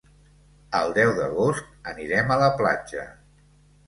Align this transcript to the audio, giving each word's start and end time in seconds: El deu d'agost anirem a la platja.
El 0.77 0.93
deu 0.95 1.11
d'agost 1.19 1.91
anirem 1.91 2.33
a 2.37 2.39
la 2.45 2.47
platja. 2.63 3.05